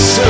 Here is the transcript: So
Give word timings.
So 0.00 0.29